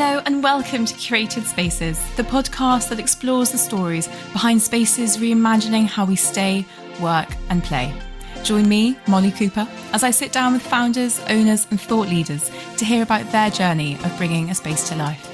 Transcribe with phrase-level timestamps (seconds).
[0.00, 5.86] Hello and welcome to Curated Spaces, the podcast that explores the stories behind spaces reimagining
[5.86, 6.64] how we stay,
[7.00, 7.92] work, and play.
[8.44, 12.84] Join me, Molly Cooper, as I sit down with founders, owners, and thought leaders to
[12.84, 15.26] hear about their journey of bringing a space to life.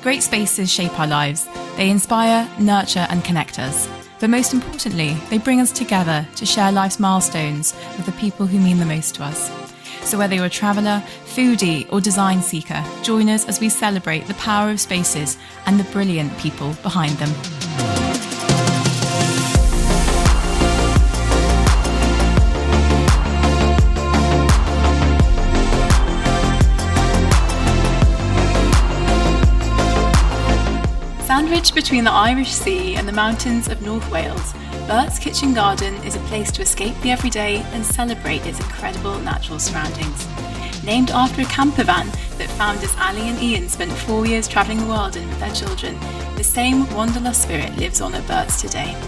[0.00, 1.46] Great spaces shape our lives.
[1.76, 3.86] They inspire, nurture, and connect us.
[4.18, 8.60] But most importantly, they bring us together to share life's milestones with the people who
[8.60, 9.69] mean the most to us.
[10.04, 14.34] So, whether you're a traveller, foodie, or design seeker, join us as we celebrate the
[14.34, 17.30] power of spaces and the brilliant people behind them.
[31.24, 34.52] Sandwiched between the Irish Sea and the mountains of North Wales,
[34.90, 39.60] Bert's Kitchen Garden is a place to escape the everyday and celebrate its incredible natural
[39.60, 40.26] surroundings.
[40.82, 42.08] Named after a camper van
[42.38, 45.96] that founders Ali and Ian spent four years travelling the world in with their children,
[46.34, 49.00] the same wanderlust spirit lives on at Bert's today.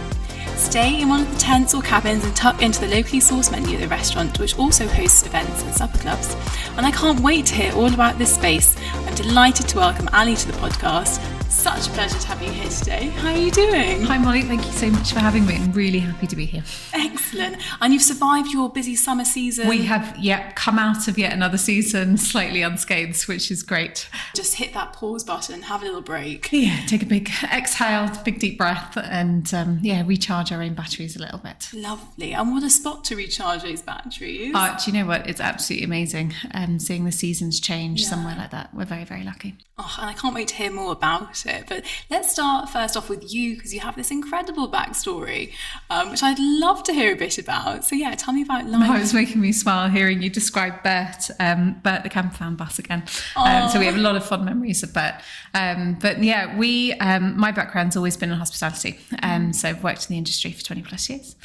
[0.54, 3.74] Stay in one of the tents or cabins and tuck into the locally sourced menu
[3.74, 6.36] of the restaurant, which also hosts events and supper clubs.
[6.76, 8.76] And I can't wait to hear all about this space.
[8.94, 11.18] I'm delighted to welcome Ali to the podcast
[11.62, 13.06] such a pleasure to have you here today.
[13.10, 14.02] How are you doing?
[14.02, 14.42] Hi, Molly.
[14.42, 15.54] Thank you so much for having me.
[15.54, 16.64] I'm really happy to be here.
[16.92, 17.56] Excellent.
[17.80, 19.68] And you've survived your busy summer season.
[19.68, 24.08] We have, yeah, come out of yet another season slightly unscathed, which is great.
[24.34, 26.48] Just hit that pause button, have a little break.
[26.50, 31.14] Yeah, take a big exhale, big deep breath, and um, yeah, recharge our own batteries
[31.14, 31.68] a little bit.
[31.72, 32.32] Lovely.
[32.32, 34.52] And what a spot to recharge those batteries.
[34.52, 35.30] Uh, do you know what?
[35.30, 38.08] It's absolutely amazing um, seeing the seasons change yeah.
[38.08, 38.74] somewhere like that.
[38.74, 39.58] We're very, very lucky.
[39.78, 41.51] Oh, and I can't wait to hear more about it.
[41.68, 45.52] But let's start first off with you because you have this incredible backstory,
[45.90, 47.84] um, which I'd love to hear a bit about.
[47.84, 48.90] So yeah, tell me about life.
[48.90, 52.56] Oh, it was making me smile hearing you describe Bert, um, Bert the camper van
[52.56, 53.04] bus again.
[53.36, 55.14] Um, so we have a lot of fond memories of Bert.
[55.54, 58.98] Um, but yeah, we um, my background's always been in hospitality.
[59.22, 61.36] Um, so I've worked in the industry for 20 plus years.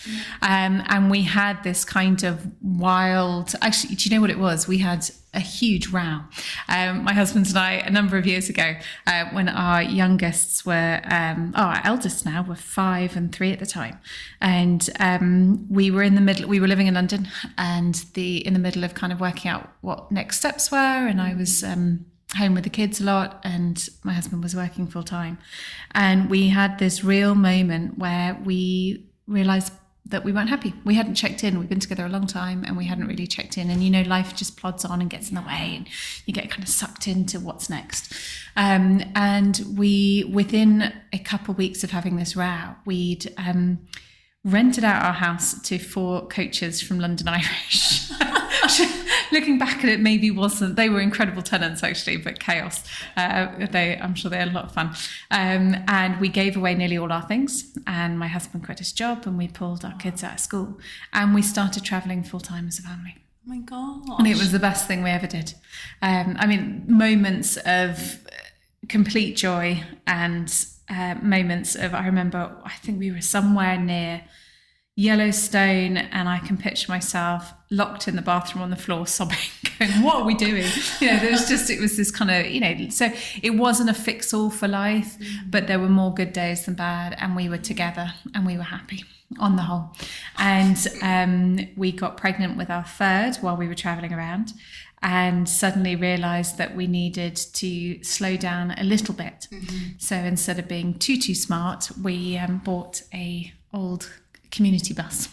[0.41, 3.53] and we had this kind of wild.
[3.61, 4.67] Actually, do you know what it was?
[4.67, 6.21] We had a huge row.
[6.67, 8.75] Um, my husband and I, a number of years ago,
[9.05, 13.59] uh, when our youngest were, um, oh, our eldest now were five and three at
[13.59, 13.99] the time,
[14.41, 16.49] and um, we were in the middle.
[16.49, 19.69] We were living in London, and the in the middle of kind of working out
[19.81, 21.63] what next steps were, and I was.
[21.63, 25.37] Um, home with the kids a lot and my husband was working full time
[25.91, 29.71] and we had this real moment where we realized
[30.09, 30.73] that we weren't happy.
[30.85, 31.59] We hadn't checked in.
[31.59, 33.69] We've been together a long time and we hadn't really checked in.
[33.69, 35.87] And you know, life just plods on and gets in the way and
[36.25, 38.13] you get kind of sucked into what's next.
[38.55, 43.79] Um, and we, within a couple of weeks of having this row, we'd um,
[44.47, 48.09] rented out our house to four coaches from London Irish.
[49.31, 50.77] Looking back at it, maybe wasn't.
[50.77, 52.81] They were incredible tenants actually, but chaos.
[53.17, 54.95] Uh, they, I'm sure they had a lot of fun.
[55.31, 57.77] Um, and we gave away nearly all our things.
[57.85, 60.79] And my husband quit his job, and we pulled our kids out of school,
[61.11, 63.15] and we started traveling full time as a family.
[63.17, 64.19] Oh my god!
[64.19, 65.55] And it was the best thing we ever did.
[66.01, 68.25] Um, I mean, moments of
[68.87, 70.49] complete joy and
[70.89, 71.93] uh, moments of.
[71.93, 72.55] I remember.
[72.63, 74.23] I think we were somewhere near
[74.95, 79.37] Yellowstone, and I can picture myself locked in the bathroom on the floor, sobbing,
[79.79, 82.51] going, "What are we doing?" You know, there was just it was this kind of
[82.51, 83.11] you know, so
[83.41, 85.51] it wasn't a fix all for life, mm.
[85.51, 88.63] but there were more good days than bad, and we were together and we were
[88.63, 89.03] happy
[89.39, 89.91] on the whole.
[90.37, 94.53] And um, we got pregnant with our third while we were traveling around,
[95.01, 99.47] and suddenly realized that we needed to slow down a little bit.
[99.51, 99.91] Mm-hmm.
[99.97, 104.09] So instead of being too too smart, we um, bought a old
[104.51, 105.29] community bus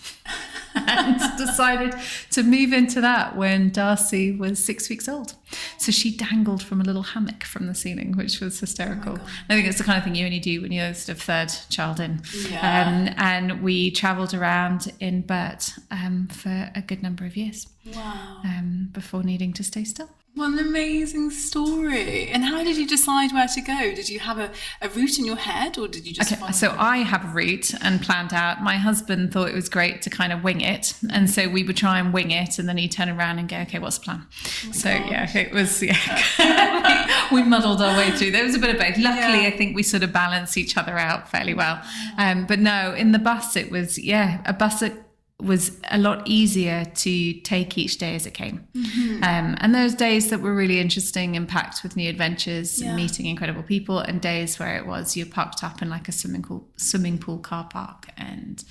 [0.74, 1.94] and decided
[2.30, 5.34] to move into that when Darcy was six weeks old.
[5.78, 9.18] So she dangled from a little hammock from the ceiling, which was hysterical.
[9.20, 11.22] Oh I think it's the kind of thing you only do when you're sort of
[11.22, 12.22] third child in.
[12.48, 12.86] Yeah.
[12.86, 17.68] Um, and we travelled around in Bert um, for a good number of years.
[17.94, 18.40] Wow.
[18.44, 20.10] Um, before needing to stay still.
[20.34, 22.26] What an amazing story.
[22.26, 23.94] And how did you decide where to go?
[23.94, 24.50] Did you have a,
[24.82, 27.72] a route in your head or did you just okay, So I have a route
[27.80, 28.60] and planned out.
[28.60, 30.94] My husband thought it was great to kind of wing it.
[31.12, 33.58] And so we would try and wing it and then he'd turn around and go,
[33.58, 34.26] okay, what's the plan?
[34.66, 35.08] Oh so gosh.
[35.08, 37.30] yeah, it was, yeah.
[37.30, 38.32] we, we, muddled our way through.
[38.32, 38.98] There was a bit of both.
[38.98, 39.48] Luckily, yeah.
[39.48, 41.80] I think we sort of balanced each other out fairly well.
[42.18, 45.03] Um, but no, in the bus, it was, yeah, a bus that
[45.40, 48.66] was a lot easier to take each day as it came.
[48.74, 49.16] Mm-hmm.
[49.24, 52.88] Um, and those days that were really interesting and packed with new adventures yeah.
[52.88, 56.12] and meeting incredible people, and days where it was you're parked up in like a
[56.12, 58.64] swimming pool, swimming pool car park and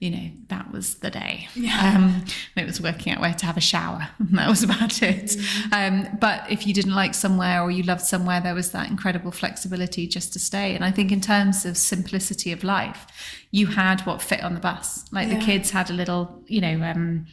[0.00, 1.48] you know, that was the day.
[1.56, 1.94] Yeah.
[1.96, 2.24] Um,
[2.56, 4.08] it was working out where to have a shower.
[4.20, 5.36] that was about it.
[5.72, 9.32] Um, but if you didn't like somewhere or you loved somewhere, there was that incredible
[9.32, 10.76] flexibility just to stay.
[10.76, 13.06] And I think in terms of simplicity of life,
[13.50, 15.04] you had what fit on the bus.
[15.10, 15.38] Like Yeah.
[15.38, 17.26] the kids had a little, you know, um,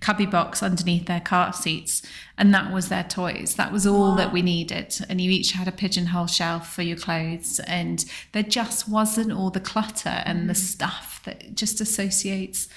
[0.00, 2.02] cubby box underneath their car seats,
[2.36, 3.54] and that was their toys.
[3.56, 4.98] That was all that we needed.
[5.08, 9.50] And you each had a pigeonhole shelf for your clothes, and there just wasn't all
[9.50, 10.56] the clutter and the mm.
[10.56, 12.68] stuff that just associates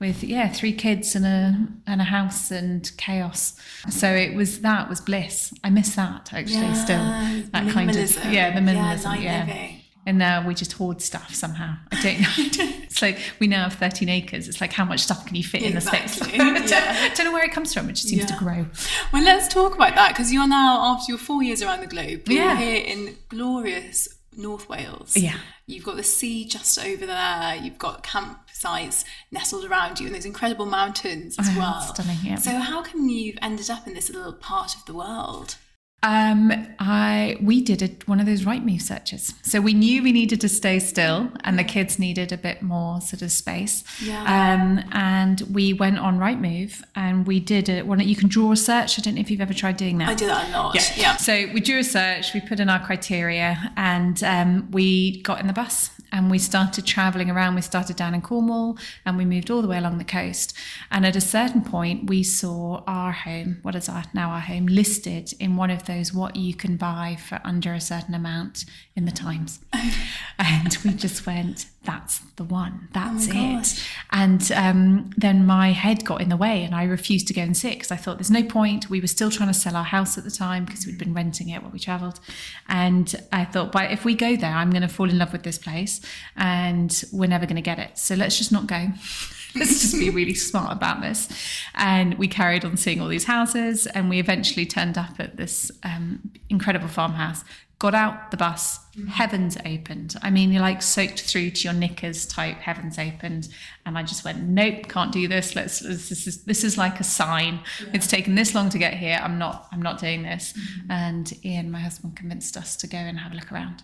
[0.00, 3.54] with yeah three kids and a and a house and chaos
[3.88, 7.96] so it was that was bliss i miss that actually Yeah, still that kind of
[8.32, 9.81] yeah the minimalism yeah, living.
[10.06, 12.28] And now we just hoard stuff somehow i don't know
[12.84, 15.62] it's like we now have 13 acres it's like how much stuff can you fit
[15.62, 17.08] in the space I don't- yeah.
[17.10, 18.66] I don't know where it comes from it just seems to grow
[19.12, 22.22] Well, let's talk about that because you're now, after your four years around the globe,
[22.28, 22.56] you're Yeah.
[22.56, 25.14] here in glorious North Wales.
[25.16, 25.36] Yeah.
[25.66, 27.56] You've got the sea just over there.
[27.56, 31.80] You've got campsites nestled around you and those incredible mountains as Oh, well.
[31.82, 32.36] stunning, yeah.
[32.36, 35.56] So, how come you've ended up in this little part of the world?
[36.02, 39.34] Um, I we did a, one of those right move searches.
[39.42, 43.00] So we knew we needed to stay still, and the kids needed a bit more
[43.00, 43.84] sort of space.
[44.02, 44.22] Yeah.
[44.22, 47.86] Um, and we went on right move, and we did it.
[47.86, 48.98] One you can draw a search.
[48.98, 50.08] I don't know if you've ever tried doing that.
[50.08, 50.96] I do that a lot.
[50.96, 51.16] Yeah.
[51.16, 55.46] So we drew a search, we put in our criteria, and um, we got in
[55.46, 57.54] the bus and we started traveling around.
[57.54, 60.54] We started down in Cornwall and we moved all the way along the coast.
[60.90, 64.66] And at a certain point, we saw our home, what is our now our home,
[64.66, 69.06] listed in one of those what you can buy for under a certain amount in
[69.06, 69.60] the Times.
[70.38, 73.84] and we just went, that's the one, that's it.
[74.10, 77.56] And um, then my head got in the way and I refused to go and
[77.56, 78.88] sit because I thought there's no point.
[78.88, 81.48] We were still trying to sell our house at the time because we'd been renting
[81.48, 82.20] it while we travelled.
[82.68, 85.42] And I thought, but if we go there, I'm going to fall in love with
[85.42, 86.00] this place
[86.36, 87.98] and we're never going to get it.
[87.98, 88.88] So let's just not go.
[89.54, 91.28] Let's just be really smart about this.
[91.74, 95.70] And we carried on seeing all these houses and we eventually turned up at this
[95.82, 97.44] um, incredible farmhouse
[97.82, 100.14] got out the bus, heavens opened.
[100.22, 103.48] I mean, you're like soaked through to your knickers type, heavens opened.
[103.84, 105.56] And I just went, nope, can't do this.
[105.56, 107.58] Let's, this is this is like a sign.
[107.92, 109.18] It's taken this long to get here.
[109.20, 110.52] I'm not, I'm not doing this.
[110.52, 110.92] Mm-hmm.
[110.92, 113.82] And Ian, my husband, convinced us to go and have a look around.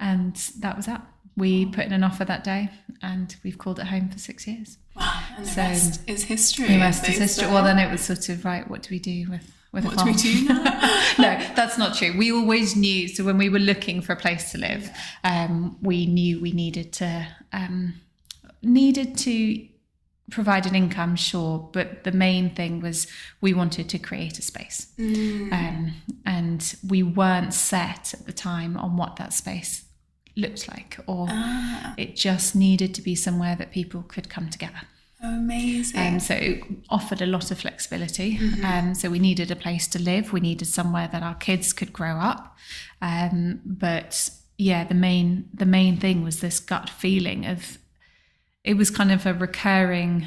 [0.00, 1.06] And that was that.
[1.36, 2.68] We put in an offer that day
[3.00, 4.76] and we've called it home for six years.
[4.96, 5.22] Wow.
[5.36, 6.66] And the So, rest is history.
[6.66, 7.46] The rest is history.
[7.46, 8.68] Well, then it was sort of right.
[8.68, 10.62] What do we do with with What a do we do now?
[11.18, 12.16] no, that's not true.
[12.16, 13.08] We always knew.
[13.08, 14.90] So when we were looking for a place to live,
[15.22, 17.94] um, we knew we needed to um,
[18.62, 19.66] needed to
[20.30, 23.06] provide an income, sure, but the main thing was
[23.40, 25.92] we wanted to create a space, um,
[26.24, 29.84] and we weren't set at the time on what that space
[30.36, 31.26] looked like, or
[31.96, 34.82] it just needed to be somewhere that people could come together.
[35.22, 36.14] Amazing.
[36.14, 38.38] Um, so it offered a lot of flexibility.
[38.64, 40.32] Um, so we needed a place to live.
[40.32, 42.56] We needed somewhere that our kids could grow up.
[43.02, 47.78] Um, but yeah, the main the main thing was this gut feeling of
[48.64, 50.26] it was kind of a recurring.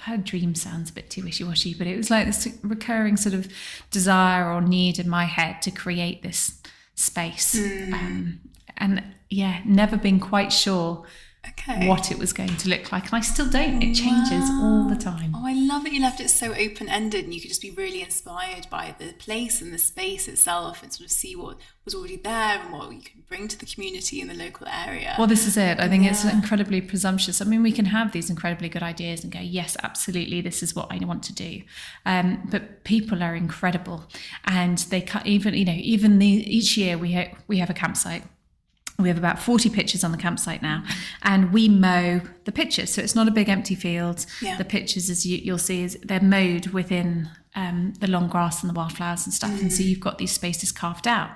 [0.00, 3.34] Her dream sounds a bit too wishy washy, but it was like this recurring sort
[3.34, 3.48] of
[3.90, 6.60] desire or need in my head to create this
[6.94, 7.56] space.
[7.92, 8.40] Um,
[8.76, 11.06] and yeah, never been quite sure
[11.50, 11.88] okay.
[11.88, 13.04] what it was going to look like.
[13.04, 13.82] And I still don't.
[13.82, 15.34] It changes all the time.
[15.34, 17.70] Oh, I love that you left it so open ended and you could just be
[17.70, 21.94] really inspired by the place and the space itself and sort of see what was
[21.94, 25.14] already there and what you could bring to the community in the local area.
[25.18, 25.78] Well, this is it.
[25.80, 27.42] I think it's incredibly presumptuous.
[27.42, 30.74] I mean, we can have these incredibly good ideas and go, yes, absolutely, this is
[30.74, 31.62] what I want to do.
[32.06, 34.04] Um, but people are incredible,
[34.44, 37.74] and they cut even you know even the each year we ha- we have a
[37.74, 38.24] campsite.
[38.98, 40.84] We have about 40 pitches on the campsite now,
[41.22, 42.94] and we mow the pitches.
[42.94, 44.24] So it's not a big empty field.
[44.40, 44.56] Yeah.
[44.56, 48.70] The pitches, as you, you'll see, is they're mowed within um, the long grass and
[48.70, 49.60] the wildflowers and stuff.
[49.60, 51.30] And so you've got these spaces carved out.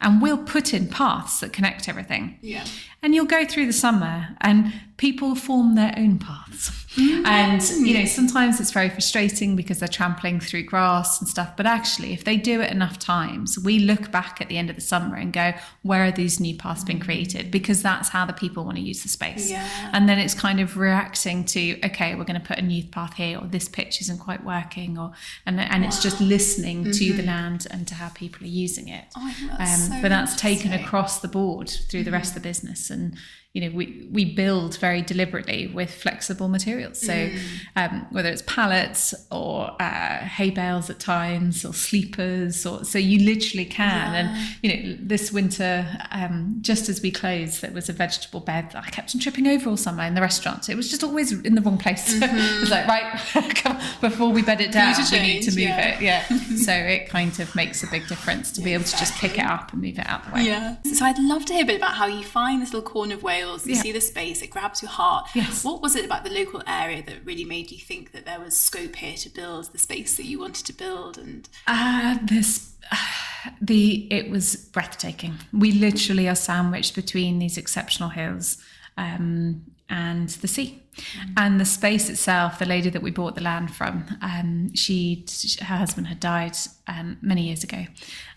[0.00, 2.38] And we'll put in paths that connect everything.
[2.40, 2.64] yeah.
[3.04, 6.70] And you'll go through the summer and people form their own paths.
[6.94, 7.26] Mm-hmm.
[7.26, 11.56] And, you know, sometimes it's very frustrating because they're trampling through grass and stuff.
[11.56, 14.76] But actually, if they do it enough times, we look back at the end of
[14.76, 17.50] the summer and go, where are these new paths being created?
[17.50, 19.50] Because that's how the people want to use the space.
[19.50, 19.66] Yeah.
[19.92, 23.14] And then it's kind of reacting to, okay, we're going to put a youth path
[23.14, 25.14] here, or this pitch isn't quite working, or
[25.46, 27.26] and and it's just listening to the mm-hmm.
[27.26, 29.06] land and to how people are using it.
[29.16, 32.48] Oh, that's Um, so but that's taken across the board through the rest of the
[32.48, 32.50] mm-hmm.
[32.50, 33.16] business and
[33.54, 36.98] you know, we, we build very deliberately with flexible materials.
[36.98, 37.38] So mm.
[37.76, 43.18] um, whether it's pallets or uh, hay bales at times or sleepers, or so you
[43.18, 44.14] literally can.
[44.14, 44.18] Yeah.
[44.20, 48.70] And you know, this winter, um, just as we closed, there was a vegetable bed
[48.70, 50.70] that I kept on tripping over all summer in the restaurant.
[50.70, 52.20] It was just always in the wrong place.
[52.22, 52.56] Mm-hmm.
[52.56, 55.88] it was like right before we bed it down, we need to move yeah.
[55.88, 56.02] it.
[56.02, 56.26] Yeah.
[56.56, 59.44] so it kind of makes a big difference to be able to just pick it
[59.44, 60.44] up and move it out the way.
[60.44, 60.76] Yeah.
[60.82, 63.22] So I'd love to hear a bit about how you find this little corner of
[63.22, 63.80] Wales You yeah.
[63.80, 65.28] see the space, it grabs your heart.
[65.34, 65.64] Yes.
[65.64, 68.56] What was it about the local area that really made you think that there was
[68.56, 71.18] scope here to build the space that you wanted to build?
[71.18, 72.96] And uh, this, uh,
[73.60, 75.34] the it was breathtaking.
[75.52, 78.58] We literally are sandwiched between these exceptional hills.
[78.96, 80.82] Um, and the sea.
[80.94, 81.32] Mm.
[81.36, 85.24] And the space itself, the lady that we bought the land from, um, she,
[85.60, 87.86] her husband had died um, many years ago,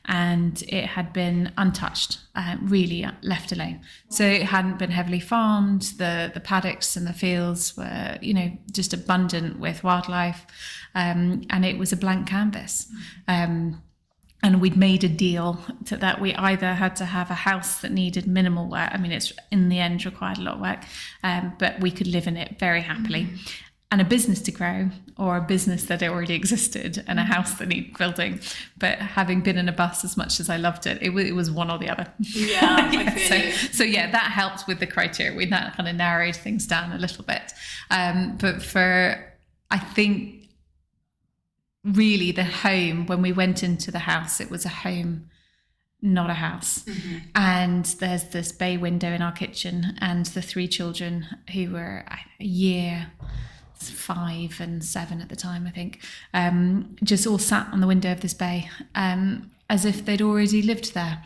[0.06, 3.82] and it had been untouched, uh, really left alone.
[4.10, 5.82] So it hadn't been heavily farmed.
[5.98, 10.46] The the paddocks and the fields were, you know, just abundant with wildlife,
[10.94, 12.88] um, and it was a blank canvas.
[13.28, 13.82] Um,
[14.46, 17.92] and we'd made a deal to, that we either had to have a house that
[17.92, 18.92] needed minimal work.
[18.94, 20.84] I mean, it's in the end required a lot of work,
[21.24, 23.24] um, but we could live in it very happily.
[23.24, 23.36] Mm-hmm.
[23.90, 27.32] And a business to grow, or a business that already existed, and a mm-hmm.
[27.32, 28.40] house that needed building.
[28.78, 31.34] But having been in a bus as much as I loved it, it, w- it
[31.34, 32.06] was one or the other.
[32.20, 32.92] Yeah.
[32.92, 35.36] yeah so, so, yeah, that helped with the criteria.
[35.36, 37.52] We that kind of narrowed things down a little bit.
[37.90, 39.34] Um, but for
[39.72, 40.45] I think
[41.86, 45.30] really the home when we went into the house it was a home
[46.02, 47.18] not a house mm-hmm.
[47.36, 52.04] and there's this bay window in our kitchen and the three children who were
[52.40, 53.12] a year
[53.76, 56.02] five and seven at the time i think
[56.34, 60.62] um, just all sat on the window of this bay um, as if they'd already
[60.62, 61.24] lived there.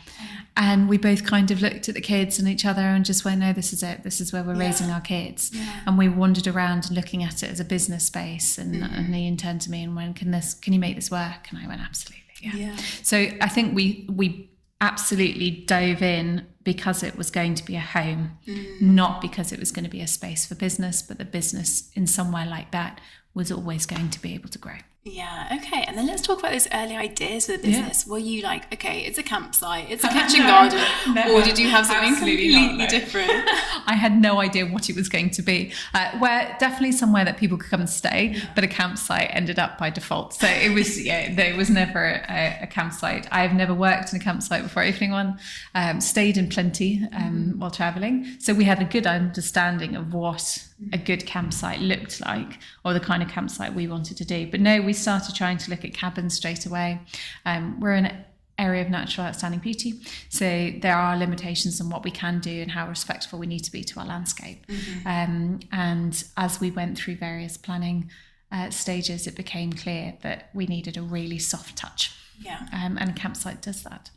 [0.56, 3.40] And we both kind of looked at the kids and each other and just went,
[3.40, 4.02] no, this is it.
[4.02, 4.66] This is where we're yeah.
[4.66, 5.50] raising our kids.
[5.54, 5.80] Yeah.
[5.86, 8.58] And we wandered around and looking at it as a business space.
[8.58, 8.94] And, mm-hmm.
[8.94, 11.48] and he turned to me and went, can this, can you make this work?
[11.50, 12.24] And I went, absolutely.
[12.42, 12.56] Yeah.
[12.56, 12.76] yeah.
[13.02, 17.80] So I think we, we absolutely dove in because it was going to be a
[17.80, 18.80] home, mm.
[18.80, 22.06] not because it was going to be a space for business, but the business in
[22.06, 23.00] somewhere like that
[23.34, 24.76] was always going to be able to grow.
[25.02, 25.84] Yeah, okay.
[25.88, 28.04] And then let's talk about those early ideas for the business.
[28.06, 28.12] Yeah.
[28.12, 30.78] Were you like, okay, it's a campsite, it's a kitchen no, garden,
[31.14, 33.30] no, or did you have something completely not, different?
[33.86, 35.72] I had no idea what it was going to be.
[35.94, 38.44] Uh, where definitely somewhere that people could come and stay, yeah.
[38.54, 40.34] but a campsite ended up by default.
[40.34, 43.26] So it was, yeah, there was never a, a campsite.
[43.32, 45.38] I've never worked in a campsite before opening one,
[45.74, 47.56] um, stayed in plenty um, mm.
[47.56, 48.36] while traveling.
[48.38, 53.00] So we had a good understanding of what a good campsite looked like or the
[53.00, 54.50] kind of campsite we wanted to do.
[54.50, 57.00] But no, we started trying to look at cabins straight away.
[57.44, 58.24] Um, we're in an
[58.58, 62.70] area of natural outstanding beauty, so there are limitations on what we can do and
[62.70, 64.66] how respectful we need to be to our landscape.
[64.66, 65.06] Mm-hmm.
[65.08, 68.10] Um, and as we went through various planning
[68.52, 72.12] uh, stages, it became clear that we needed a really soft touch.
[72.40, 72.66] Yeah.
[72.72, 74.10] Um, and a campsite does that.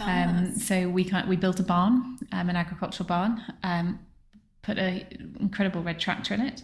[0.00, 4.00] Um, so we we built a barn, um, an agricultural barn, um,
[4.62, 6.62] put an incredible red tractor in it,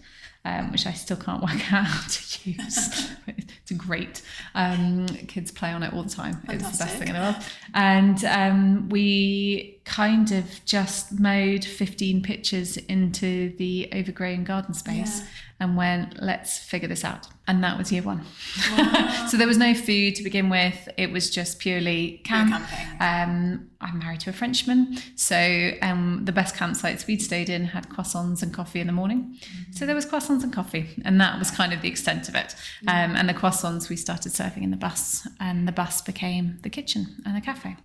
[0.49, 3.11] um, which I still can't work out how to use.
[3.27, 4.23] it's great.
[4.55, 6.35] Um, kids play on it all the time.
[6.47, 6.61] Fantastic.
[6.61, 7.37] It's the best thing in the world.
[7.75, 15.21] And um, we kind of just mowed 15 pitches into the overgrown garden space.
[15.21, 15.27] Yeah
[15.61, 17.27] and went, let's figure this out.
[17.49, 18.25] And that was year one.
[18.71, 19.27] Wow.
[19.31, 20.89] so there was no food to begin with.
[20.97, 22.55] It was just purely camp.
[23.01, 24.99] Um, I'm married to a Frenchman.
[25.17, 29.37] So um, the best campsites we'd stayed in had croissants and coffee in the morning.
[29.41, 29.73] Mm-hmm.
[29.73, 31.01] So there was croissants and coffee.
[31.05, 32.55] And that was kind of the extent of it.
[32.87, 35.27] Um, and the croissants we started serving in the bus.
[35.39, 37.77] And the bus became the kitchen and a cafe.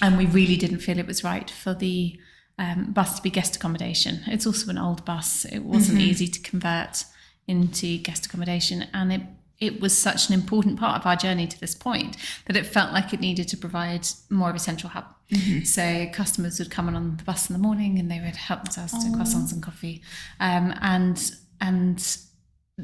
[0.00, 2.18] And we really didn't feel it was right for the
[2.58, 4.20] um, bus to be guest accommodation.
[4.26, 5.44] It's also an old bus.
[5.44, 6.08] It wasn't mm-hmm.
[6.08, 7.04] easy to convert
[7.46, 9.22] into guest accommodation, and it
[9.58, 12.92] it was such an important part of our journey to this point that it felt
[12.92, 15.04] like it needed to provide more of a central hub.
[15.30, 15.62] Mm-hmm.
[15.62, 18.92] So customers would come on the bus in the morning and they would help themselves
[19.04, 20.02] to croissants and coffee,
[20.40, 21.32] um, and
[21.62, 22.18] and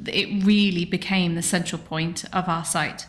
[0.07, 3.07] it really became the central point of our site.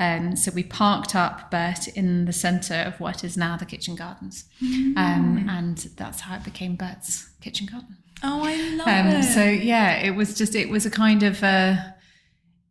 [0.00, 3.94] Um, so we parked up Bert, in the centre of what is now the kitchen
[3.94, 4.44] gardens.
[4.60, 4.96] Mm.
[4.96, 7.96] Um, and that's how it became Bert's kitchen garden.
[8.24, 9.22] Oh, I love um, it.
[9.24, 11.94] So yeah, it was just, it was a kind of, a,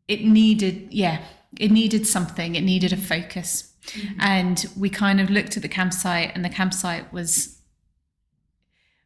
[0.08, 1.22] it needed, yeah,
[1.60, 2.56] it needed something.
[2.56, 3.74] It needed a focus.
[3.88, 4.22] Mm-hmm.
[4.22, 7.61] And we kind of looked at the campsite and the campsite was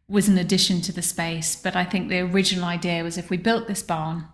[0.07, 1.55] was an addition to the space.
[1.55, 4.25] But I think the original idea was if we built this barn,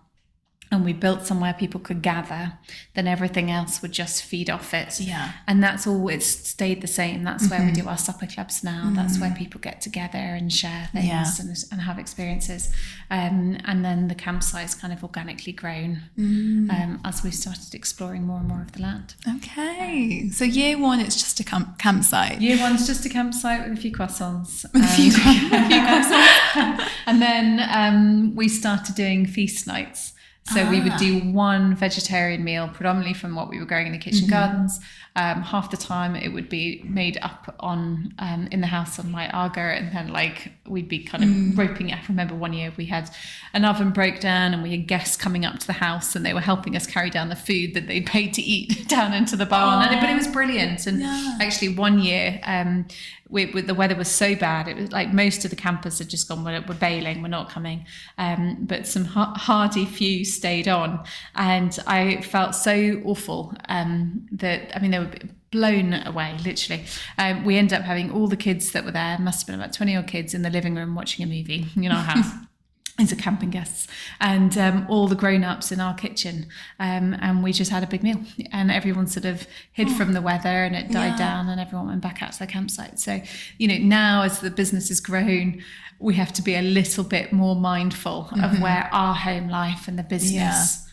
[0.72, 2.54] and we built somewhere people could gather,
[2.94, 4.98] then everything else would just feed off it.
[5.00, 5.32] Yeah.
[5.46, 7.22] And that's all, it's stayed the same.
[7.22, 8.90] That's where we do our supper clubs now.
[8.94, 11.24] That's where people get together and share things Yeah.
[11.40, 12.72] and, and have experiences.
[13.10, 18.38] Um, and then the campsite's kind of organically grown um, as we've started exploring more
[18.38, 19.14] and more of the land.
[19.36, 20.28] Okay.
[20.30, 22.40] So year one, it's just a camp- campsite.
[22.40, 24.64] Year one's just a campsite with a few croissants.
[24.72, 26.88] With a few, and- a few croissants.
[27.06, 30.14] and then um, we started doing feast nights.
[30.44, 30.98] So we would Ah.
[30.98, 34.30] do one vegetarian meal, predominantly from what we were growing in the kitchen Mm-hmm.
[34.30, 34.80] gardens.
[35.14, 39.10] Um, half the time, it would be made up on um, in the house on
[39.10, 41.58] my Aga, and then like we'd be kind of Mm.
[41.58, 41.98] roping it.
[41.98, 43.10] I remember one year we had
[43.52, 46.32] an oven broke down, and we had guests coming up to the house, and they
[46.32, 49.44] were helping us carry down the food that they'd paid to eat down into the
[49.46, 49.86] barn.
[49.86, 50.86] And it, but it was brilliant.
[50.86, 51.36] And Yeah.
[51.42, 52.40] actually, one year.
[52.44, 52.86] Um,
[53.28, 54.68] we, we, the weather was so bad.
[54.68, 57.48] It was like most of the campers had just gone, we're, we're bailing, we're not
[57.48, 57.86] coming.
[58.18, 61.02] Um, but some ha- hardy few stayed on.
[61.34, 65.10] And I felt so awful um, that, I mean, they were
[65.50, 66.84] blown away, literally.
[67.18, 69.72] Um, we ended up having all the kids that were there, must have been about
[69.74, 72.26] 20 odd kids in the living room watching a movie in our house.
[72.98, 73.88] These are camping guests,
[74.20, 76.46] and um, all the grown-ups in our kitchen,
[76.78, 78.20] um, and we just had a big meal.
[78.52, 81.16] And everyone sort of hid from the weather, and it died Yeah.
[81.18, 83.00] down, and everyone went back out to their campsite.
[83.00, 83.22] So,
[83.56, 85.62] you know, now as the business has grown,
[86.00, 89.98] we have to be a little bit more mindful of where our home life and
[89.98, 90.86] the business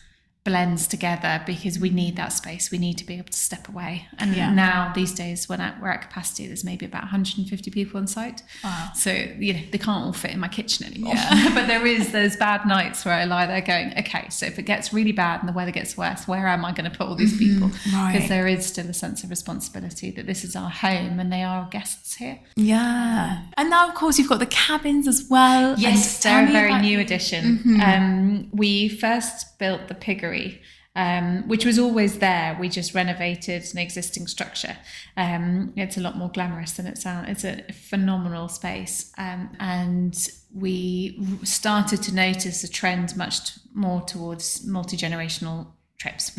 [0.50, 2.70] blends together because we need that space.
[2.72, 4.06] We need to be able to step away.
[4.18, 4.52] And Yeah.
[4.52, 8.42] now these days, when I, we're at capacity, there's maybe about 150 people on site.
[8.64, 8.90] Wow.
[8.94, 11.14] So you know they can't all fit in my kitchen anymore.
[11.14, 11.50] Yeah.
[11.56, 14.62] but there is those bad nights where I lie there going, okay, so if it
[14.72, 17.14] gets really bad and the weather gets worse, where am I going to put all
[17.24, 17.68] these people?
[17.68, 17.96] Mm-hmm.
[17.96, 18.12] right.
[18.12, 21.42] Because there is still a sense of responsibility that this is our home and they
[21.44, 22.38] are guests here.
[22.56, 23.42] Yeah.
[23.56, 25.78] And now, of course, you've got the cabins as well.
[25.78, 27.46] Yes, they're a very new addition.
[27.90, 30.39] Um, we first built the piggery,
[30.96, 32.56] um, which was always there.
[32.58, 34.76] We just renovated an existing structure.
[35.16, 37.28] Um, it's a lot more glamorous than it sounds.
[37.28, 40.16] It's a phenomenal space, um, and
[40.54, 45.68] we started to notice a trend much more towards multi generational
[45.98, 46.32] trips.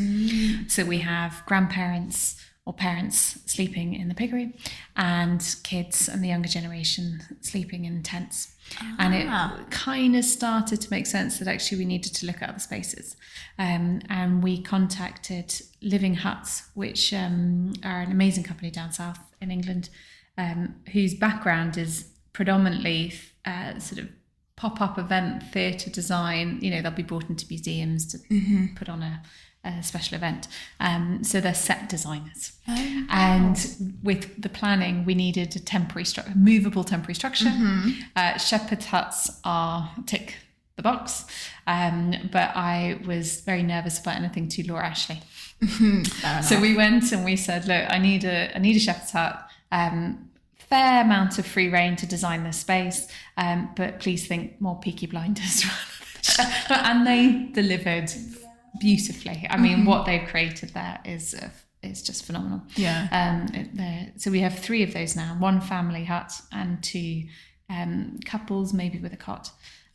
[0.67, 4.53] So we have grandparents or parents sleeping in the piggery
[4.95, 8.53] and kids and the younger generation sleeping in tents.
[8.99, 9.57] And Ah.
[9.59, 12.59] it kind of started to make sense that actually we needed to look at other
[12.59, 13.15] spaces.
[13.57, 19.49] Um, and we contacted Living Huts, which um, are an amazing company down south in
[19.51, 19.89] England,
[20.37, 23.13] um, whose background is predominantly
[23.45, 24.07] uh, sort of
[24.55, 28.19] pop-up event theatre design you know they'll be brought into museums to
[28.75, 29.23] put on a,
[29.63, 30.47] a special event.
[30.79, 32.53] Um, so they're set designers.
[32.67, 37.51] Oh, and with the planning we needed a temporary structure movable temporary structure.
[38.15, 40.35] Uh, shepherd's huts are tick
[40.77, 41.25] the box.
[41.67, 45.21] Um, but i was very nervous about anything too laura ashley.
[46.43, 49.47] So we went and we said, look, I need a I need a shepherd's hut.
[49.71, 54.79] Um, fair amount of free reign to design this space, um, but please think more
[54.79, 55.65] Peaky Blinders.
[56.69, 58.11] and they delivered
[58.79, 59.45] beautifully.
[59.49, 61.49] I mean, what they've created there is uh,
[61.83, 62.61] is just phenomenal.
[62.75, 63.07] Yeah.
[63.11, 67.23] Um, it- so we have three of those now: one family hut and two
[67.69, 69.51] um, couples, maybe with a cot.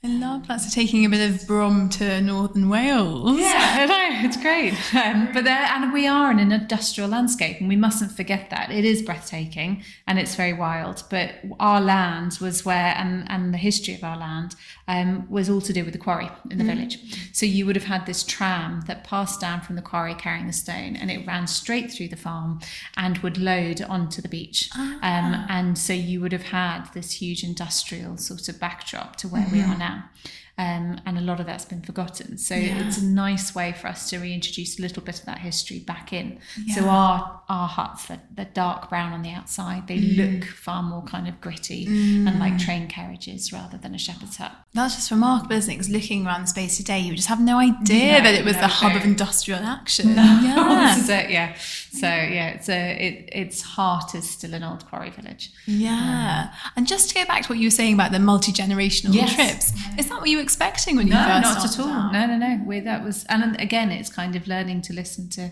[0.06, 0.60] I love that.
[0.60, 3.40] So taking a bit of Brum to Northern Wales.
[3.40, 4.72] Yeah, I know, it's great.
[4.94, 8.70] Um, but there, and we are in an industrial landscape, and we mustn't forget that
[8.70, 11.02] it is breathtaking and it's very wild.
[11.10, 14.54] But our land was where, and and the history of our land
[14.86, 16.98] um, was all to do with the quarry in the village.
[17.32, 20.52] So you would have had this tram that passed down from the quarry carrying the
[20.52, 22.60] stone, and it ran straight through the farm
[22.96, 24.70] and would load onto the beach.
[24.76, 29.46] Um, and so you would have had this huge industrial sort of backdrop to where
[29.50, 29.95] we are now.
[29.96, 30.45] 嗯。
[30.58, 32.38] Um, and a lot of that's been forgotten.
[32.38, 35.80] So it's a nice way for us to reintroduce a little bit of that history
[35.80, 36.38] back in.
[36.74, 39.86] So our our huts, they're, they're dark brown on the outside.
[39.86, 40.16] They mm.
[40.40, 42.64] look far more kind of gritty and like mm.
[42.64, 44.52] train carriages rather than a shepherd's hut.
[44.72, 45.76] That's just remarkable, isn't it?
[45.76, 48.54] 'Cause looking around the space today, you just have no idea No, that it was
[48.56, 48.98] no, the hub no.
[48.98, 50.08] of industrial action.
[50.16, 50.98] this Yeah.
[50.98, 51.54] is it, yeah.
[51.92, 55.50] So yeah, it's a it, its heart is still an old quarry village.
[55.66, 56.48] Yeah.
[56.50, 59.12] Um, and just to go back to what you were saying about the multi generational
[59.14, 59.34] Yes.
[59.34, 61.92] trips, is that what you were expecting when you No, first not at all.
[62.00, 62.12] out?
[62.16, 62.52] No, no, no.
[62.70, 65.44] We, that was, and again, it's kind of learning to listen to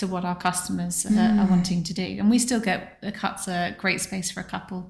[0.00, 3.48] to what our customers uh, are wanting to do, and we still get the huts
[3.48, 4.80] a great space for a couple,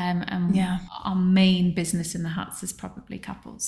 [0.00, 0.78] um, and Yeah.
[1.04, 3.64] our main business in the huts is probably couples,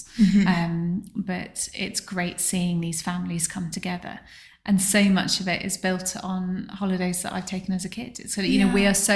[0.54, 1.02] um,
[1.32, 4.20] but it's great seeing these families come together.
[4.64, 8.12] And so much of it is built on holidays that I've taken as a kid.
[8.30, 9.14] So you know, we are so.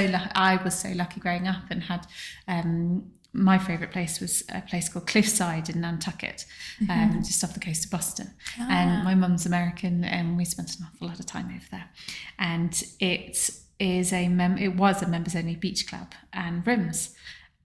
[0.50, 2.02] I was so lucky growing up and had
[2.48, 6.44] um, my favourite place was a place called Cliffside in Nantucket,
[6.80, 7.18] um, mm-hmm.
[7.20, 8.32] just off the coast of Boston.
[8.58, 8.66] Ah.
[8.70, 11.90] And my mum's American, and we spent an awful lot of time over there.
[12.38, 17.14] And it is a mem- it was a members only beach club and rooms.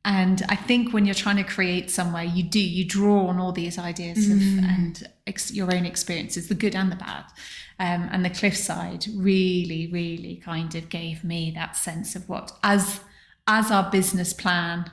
[0.04, 3.52] And I think when you're trying to create somewhere, you do you draw on all
[3.52, 4.34] these ideas mm.
[4.34, 7.26] of, and ex- your own experiences, the good and the bad.
[7.80, 13.00] Um, and the cliffside really, really kind of gave me that sense of what as
[13.48, 14.92] as our business plan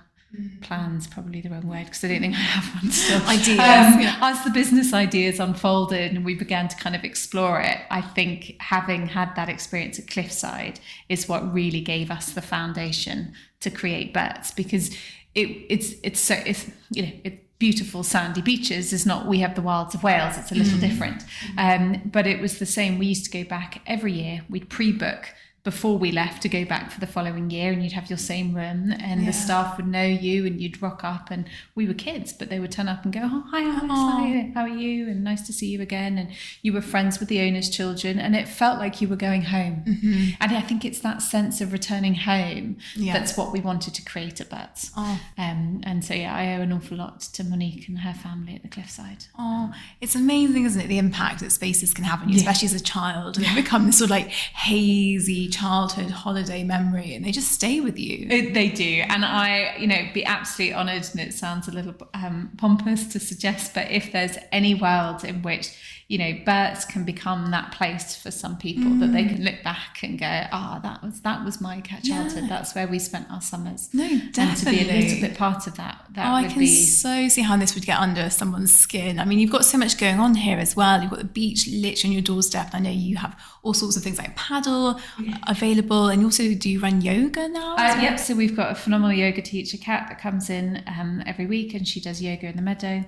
[0.61, 3.23] plans probably the wrong word because I don't think I have one still.
[3.27, 3.59] Ideas.
[3.59, 4.19] Um, yeah.
[4.21, 8.57] As the business ideas unfolded and we began to kind of explore it, I think
[8.61, 14.13] having had that experience at Cliffside is what really gave us the foundation to create
[14.13, 14.91] Berts because
[15.35, 19.57] it, it's it's so it's you know it's beautiful sandy beaches is not we have
[19.57, 20.81] the wilds of Wales it's a little mm.
[20.81, 21.25] different
[21.59, 25.35] um, but it was the same we used to go back every year we'd pre-book
[25.69, 28.55] before we left to go back for the following year and you'd have your same
[28.55, 29.27] room and yeah.
[29.27, 32.59] the staff would know you and you'd rock up and we were kids but they
[32.59, 35.67] would turn up and go oh, hi Alex, how are you and nice to see
[35.67, 36.31] you again and
[36.63, 39.85] you were friends with the owner's children and it felt like you were going home
[39.87, 40.31] mm-hmm.
[40.41, 43.13] and I think it's that sense of returning home yeah.
[43.13, 45.21] that's what we wanted to create at Berts oh.
[45.37, 48.63] um, and so yeah I owe an awful lot to Monique and her family at
[48.63, 52.37] the cliffside oh it's amazing isn't it the impact that spaces can have on you
[52.37, 52.41] yeah.
[52.41, 57.25] especially as a child and become this sort of like hazy childhood holiday memory and
[57.25, 58.27] they just stay with you.
[58.31, 59.03] It, they do.
[59.09, 63.21] And I, you know, be absolutely honoured, and it sounds a little um, pompous to
[63.21, 65.69] suggest, but if there's any world in which
[66.09, 69.01] you know, Berts can become that place for some people mm.
[69.01, 69.29] that they mm.
[69.29, 72.45] can look back and go, ah, oh, that was that was my childhood.
[72.45, 72.49] Yeah.
[72.49, 73.91] That's where we spent our summers.
[73.93, 74.41] No, definitely.
[74.41, 76.07] And to be a little bit part of that.
[76.13, 76.67] that oh, I can be...
[76.67, 79.19] so see how this would get under someone's skin.
[79.19, 81.03] I mean, you've got so much going on here as well.
[81.03, 82.71] You've got the beach literally on your doorstep.
[82.73, 85.37] I know you have all sorts of things like paddle yeah.
[85.47, 87.75] available, and also do you run yoga now?
[87.75, 88.03] Uh, well?
[88.03, 88.19] Yep.
[88.19, 91.87] So we've got a phenomenal yoga teacher, Kat, that comes in um, every week, and
[91.87, 93.05] she does yoga in the meadow.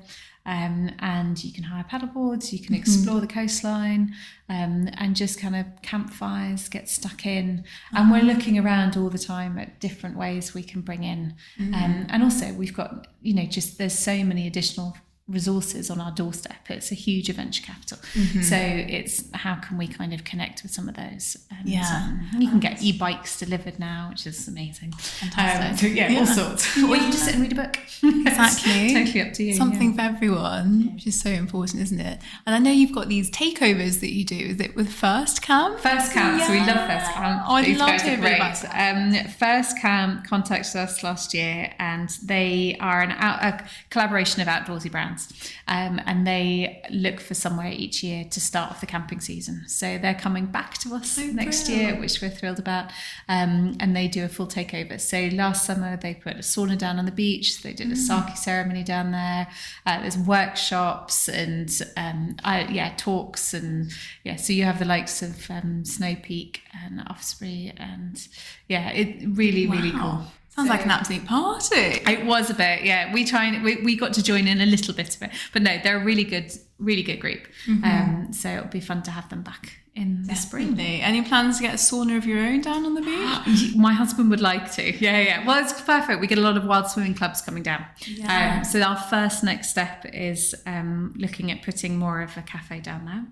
[0.47, 2.77] Um, and you can hire paddleboards, you can mm-hmm.
[2.77, 3.27] explore mm-hmm.
[3.27, 4.15] the coastline
[4.49, 7.65] um, and just kind of campfires, get stuck in.
[7.93, 11.35] And we're looking around all the time at different ways we can bring in.
[11.59, 11.75] Mm-hmm.
[11.75, 14.97] Um, and also, we've got, you know, just there's so many additional
[15.31, 16.69] resources on our doorstep.
[16.69, 17.99] It's a huge adventure capital.
[18.15, 18.43] Mm-hmm.
[18.43, 21.37] So it's how can we kind of connect with some of those?
[21.51, 22.09] And, yeah.
[22.09, 24.93] Um, you can get e-bikes delivered now, which is amazing.
[24.93, 25.71] Fantastic.
[25.71, 26.77] Um, so yeah, yeah, all sorts.
[26.77, 26.89] Yeah.
[26.89, 27.79] Or you can just sit and read a book.
[28.31, 28.95] Exactly.
[28.95, 29.55] totally up to you.
[29.55, 30.09] Something yeah.
[30.09, 32.21] for everyone, which is so important, isn't it?
[32.47, 34.37] And I know you've got these takeovers that you do.
[34.37, 35.79] Is it with First Camp?
[35.79, 36.43] First Camp.
[36.43, 37.45] So we love First Camp.
[37.47, 38.41] Oh, I love to great.
[38.73, 44.49] Um, First Camp contacted us last year and they are an out, a collaboration of
[44.49, 45.53] outdoorsy brands brands.
[45.69, 49.65] Um, and they look for somewhere each year to start off the camping season.
[49.69, 52.91] So they're coming back to us oh, next year, which we're thrilled about.
[53.29, 55.01] Um, and they do a full takeover.
[55.01, 57.63] So last summer they put a sauna down on the beach.
[57.63, 57.97] They did a mm.
[57.97, 59.49] sake ceremony down there.
[59.87, 63.93] Uh, there's workshops and um, I, yeah, talks and
[64.25, 64.37] yeah.
[64.37, 68.27] So you have the likes of um, Snow Peak and Osprey and
[68.69, 69.75] yeah, it really wow.
[69.75, 70.25] really cool.
[70.51, 71.77] Sounds so, like an absolute party.
[71.77, 73.13] It was a bit, yeah.
[73.13, 75.63] We try and we, we got to join in a little bit of it, but
[75.63, 77.47] no, they're a really good, really good group.
[77.67, 77.85] Mm-hmm.
[77.85, 80.79] Um, so it'll be fun to have them back in the spring.
[80.79, 83.75] Any plans to get a sauna of your own down on the beach?
[83.77, 84.83] My husband would like to.
[84.83, 85.47] Yeah, yeah.
[85.47, 86.21] Well, it's perfect.
[86.21, 87.85] We get a lot of wild swimming clubs coming down.
[88.07, 88.59] Yeah.
[88.59, 92.81] Um, so our first next step is um, looking at putting more of a cafe
[92.81, 93.27] down there.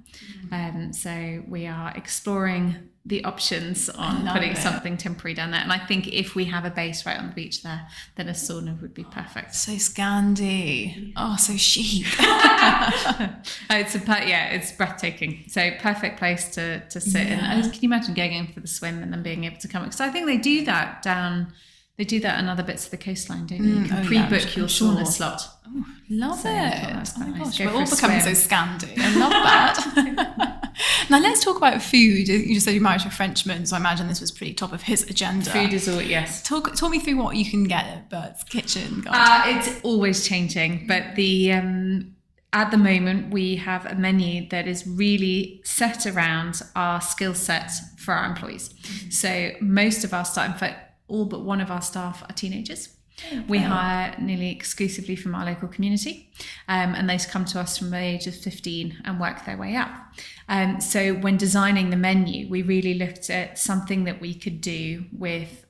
[0.46, 0.78] Mm-hmm.
[0.78, 4.58] Um, so we are exploring the options on putting it.
[4.58, 5.62] something temporary down there.
[5.62, 8.32] And I think if we have a base right on the beach there, then a
[8.32, 9.54] sauna would be perfect.
[9.54, 11.14] So Scandi.
[11.16, 12.06] Oh, so chic.
[13.70, 15.44] it's a yeah, it's breathtaking.
[15.48, 17.38] So perfect place to to sit yeah.
[17.38, 17.40] in.
[17.40, 19.84] And can you imagine going in for the swim and then being able to come?
[19.84, 21.54] Because I think they do that down.
[21.96, 23.74] They do that on other bits of the coastline, don't you?
[23.74, 25.42] You can mm, oh, pre-book yeah, your sauna slot.
[25.66, 27.10] Oh, love so it.
[27.16, 28.94] Oh my gosh, we're all becoming so Scandi.
[28.98, 30.54] I love that.
[31.10, 32.28] now let's talk about food.
[32.28, 34.82] You just said you married a Frenchman, so I imagine this was pretty top of
[34.82, 35.50] his agenda.
[35.50, 36.42] Food is all yes.
[36.42, 39.04] Talk talk me through what you can get at Bert's Kitchen.
[39.08, 42.14] Uh, it's always changing, but the um,
[42.52, 47.70] at the moment we have a menu that is really set around our skill set
[47.98, 48.70] for our employees.
[48.70, 49.10] Mm-hmm.
[49.10, 52.97] So most of our staff, in fact, all but one of our staff are teenagers.
[53.48, 56.30] We hire nearly exclusively from our local community,
[56.68, 59.76] um, and they come to us from the age of 15 and work their way
[59.76, 59.90] up.
[60.48, 65.04] Um, so, when designing the menu, we really looked at something that we could do
[65.12, 65.66] with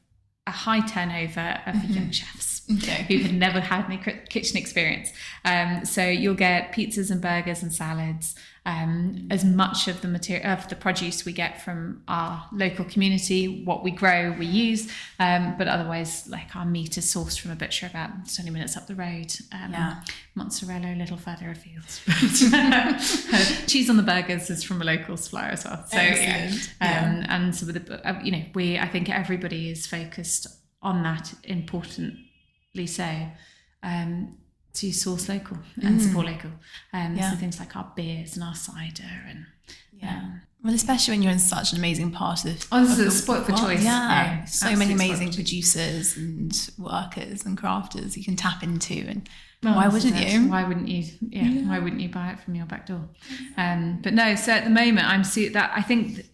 [0.46, 1.92] a high turnover of mm-hmm.
[1.92, 3.04] young chefs okay.
[3.08, 5.10] who had never had any kitchen experience.
[5.44, 8.34] Um, so, you'll get pizzas and burgers and salads.
[8.68, 13.64] Um, as much of the material of the produce we get from our local community.
[13.64, 17.56] What we grow, we use, um, but otherwise, like our meat is sourced from a
[17.56, 19.34] butcher about twenty minutes up the road.
[19.52, 20.02] Um, Yeah.
[20.34, 21.82] Mozzarella a little further afield.
[23.66, 25.84] Cheese on the burgers is from a local supplier as well.
[25.86, 26.52] So yeah,
[26.82, 30.46] um, and so with the uh, you know we I think everybody is focused
[30.82, 33.28] on that importantly so.
[33.82, 34.36] Um,
[34.74, 36.50] to source local and support local.
[36.92, 37.30] Um, Yeah.
[37.32, 39.46] So things like our beers and our cider and
[39.92, 40.30] Yeah.
[40.62, 42.66] Well, especially when you're in such an amazing part of.
[42.72, 43.82] Oh, this is the sport for choice.
[43.84, 44.08] Yeah.
[44.38, 49.28] Yeah, so many amazing producers and workers and crafters you can tap into, and
[49.62, 50.32] Well, why wouldn't it.
[50.32, 50.48] you?
[50.48, 51.04] Why wouldn't you?
[51.20, 53.08] Yeah, Why wouldn't you buy it from your back door?
[53.56, 54.34] Um, but no.
[54.34, 56.26] So at the moment, I'm see that I think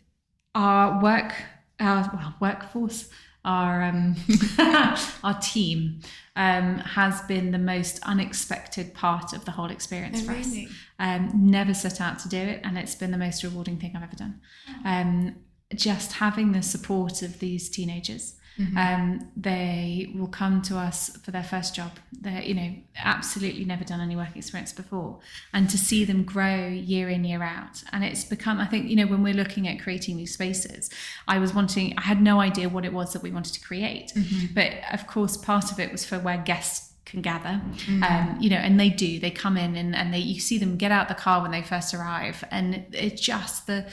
[0.54, 1.34] our work,
[1.78, 3.08] our well, workforce,
[3.44, 4.16] our um,
[5.22, 6.00] our team
[6.36, 10.56] um, has been the most unexpected part of the whole experience Oh, for us.
[10.98, 14.02] Um, never set out to do it, and it's been the most rewarding thing I've
[14.02, 14.40] ever done.
[14.84, 15.36] Um,
[15.74, 18.36] just having the support of these teenagers.
[18.76, 21.92] Um, they will come to us for their first job.
[22.12, 25.18] They're, you know, absolutely never done any work experience before.
[25.52, 27.82] And to see them grow year in, year out.
[27.92, 30.90] And it's become, I think, you know, when we're looking at creating these spaces,
[31.26, 34.12] I was wanting, I had no idea what it was that we wanted to create.
[34.54, 37.60] But of course, part of it was for where guests can gather
[38.02, 40.76] um, you know and they do they come in and, and they you see them
[40.78, 43.86] get out the car when they first arrive and it's just the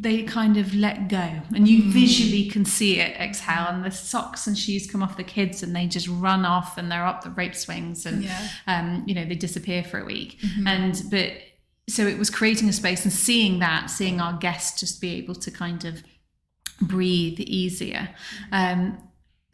[0.00, 1.28] they kind of let go.
[1.54, 3.66] And you visually can see it exhale.
[3.68, 6.90] And the socks and shoes come off the kids and they just run off and
[6.90, 8.48] they're up the rope swings and Yeah.
[8.68, 10.38] um, you know they disappear for a week.
[10.66, 11.32] And but
[11.88, 15.34] so it was creating a space and seeing that seeing our guests just be able
[15.34, 16.02] to kind of
[16.80, 18.10] breathe easier.
[18.52, 18.98] Um,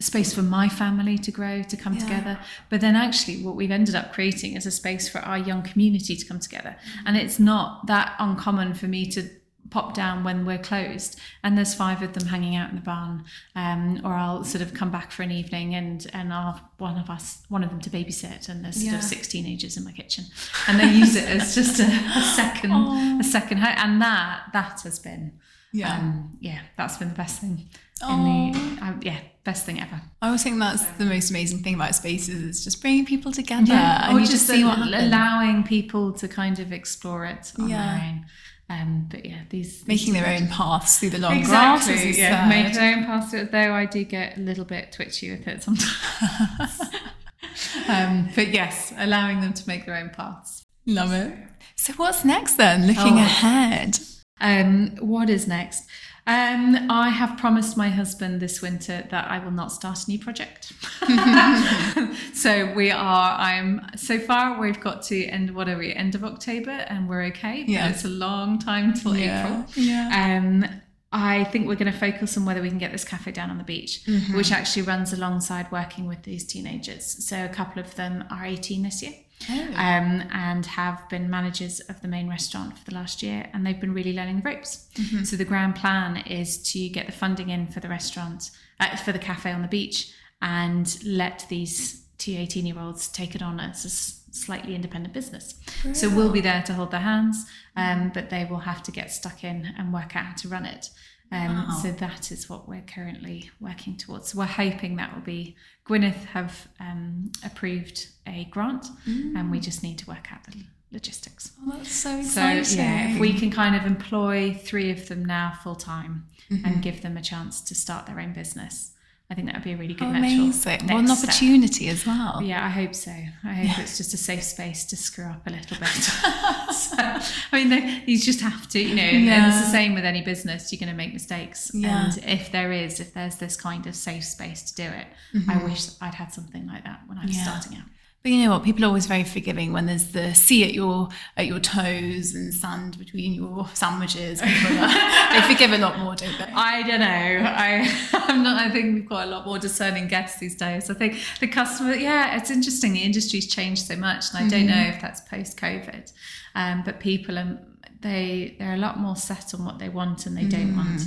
[0.01, 1.99] space for my family to grow to come Yeah.
[2.01, 2.39] together.
[2.69, 6.15] But then actually what we've ended up creating is a space for our young community
[6.17, 6.75] to come together.
[7.05, 9.29] And it's not that uncommon for me to
[9.71, 13.23] pop down when we're closed and there's five of them hanging out in the barn
[13.55, 16.97] um, or I'll sort of come back for an evening and and I'll have one
[16.97, 19.91] of us one of them to babysit and there's sort of six teenagers in my
[19.91, 20.25] kitchen
[20.67, 22.71] and they use it as just a, a second
[23.19, 25.39] a second home and that that has been
[25.71, 25.95] Yeah.
[25.97, 27.67] um, yeah that's been the best thing
[28.07, 31.75] in the uh, yeah best thing ever I always think that's the most amazing thing
[31.75, 36.11] about spaces is just bringing people together and or just, just see what allowing people
[36.13, 37.77] to kind of explore it on Yeah.
[37.97, 38.25] their own.
[38.67, 42.03] Um, but yeah, these making their own paths through the long exactly, grass.
[42.05, 43.31] as you yeah, make their own path.
[43.51, 46.81] Though I do get a little bit twitchy with it sometimes.
[47.87, 50.63] um, but yes, allowing them to make their own paths.
[50.87, 51.33] Love it.
[51.75, 52.87] So what's next then?
[52.87, 53.23] Looking Oh.
[53.23, 53.99] ahead.
[54.41, 55.83] Um, what is next?
[56.27, 60.17] Um, I have promised my husband this winter that I will not start a new
[60.17, 60.73] project.
[62.33, 63.37] so we are.
[63.39, 64.59] I'm so far.
[64.59, 65.51] We've got to end.
[65.55, 65.93] What are we?
[65.93, 67.61] End of October, and we're okay.
[67.63, 67.89] But Yeah.
[67.89, 69.65] it's a long time till Yeah, April.
[69.75, 70.37] yeah.
[70.39, 70.65] Um,
[71.11, 73.57] I think we're going to focus on whether we can get this cafe down on
[73.57, 74.35] the beach, Mm-hmm.
[74.35, 77.23] which actually runs alongside working with these teenagers.
[77.25, 79.13] So a couple of them are 18 this year
[79.49, 79.53] Oh.
[79.75, 83.79] um, and have been managers of the main restaurant for the last year, and they've
[83.79, 84.87] been really learning the ropes.
[84.95, 85.23] Mm-hmm.
[85.23, 89.11] So the grand plan is to get the funding in for the restaurant, uh, for
[89.11, 93.59] the cafe on the beach, and let these two 18 year olds take it on
[93.59, 95.55] as a slightly independent business.
[95.93, 97.45] So we'll be there to hold their hands,
[97.75, 100.65] um, but they will have to get stuck in and work out how to run
[100.65, 100.89] it.
[101.31, 101.79] Um, Wow.
[101.81, 104.29] So that is what we're currently working towards.
[104.29, 105.55] So We're hoping that will be
[105.87, 111.51] Gwynedd have um, approved a grant, and we just need to work out the logistics.
[111.61, 112.63] Oh, that's so exciting!
[112.63, 116.81] So yeah, if we can kind of employ three of them now full time and
[116.81, 118.93] give them a chance to start their own business,
[119.27, 120.71] I think that would be a really good amazing.
[120.87, 121.29] What an next step.
[121.29, 122.41] opportunity as well.
[122.43, 123.09] Yeah, I hope so.
[123.11, 125.87] I hope it's just a safe space to screw up a little bit.
[126.75, 130.05] so, I mean, they, you just have to, you know, and it's the same with
[130.05, 130.71] any business.
[130.71, 131.71] You're going to make mistakes.
[131.73, 132.05] Yeah.
[132.05, 135.07] And if there is, if there's this kind of safe space to do it,
[135.49, 137.39] I wish I'd had something like that when I was Mm-hmm.
[137.39, 137.59] Yeah.
[137.59, 137.85] starting out.
[138.25, 138.63] But you know what?
[138.63, 142.51] People are always very forgiving when there's the sea at your at your toes and
[142.51, 144.41] sand between your sandwiches.
[144.41, 144.45] Are,
[145.31, 146.45] they forgive a lot more, don't they?
[146.45, 147.05] I don't know.
[147.05, 148.59] I I'm not.
[148.59, 150.89] I think we've got a lot more discerning guests these days.
[150.89, 151.93] I think the customer.
[151.93, 152.93] Yeah, it's interesting.
[152.93, 156.11] The industry's changed so much, and I don't know if that's post COVID.
[156.55, 157.59] Um, but people are
[158.01, 161.03] they they're a lot more set on what they want and they don't want.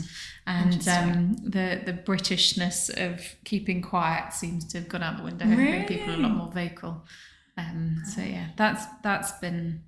[0.49, 5.45] And um, the the Britishness of keeping quiet seems to have gone out the window.
[5.45, 7.05] I think people are a lot more vocal.
[7.59, 9.83] Um, so yeah, that's that's been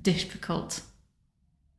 [0.00, 0.80] difficult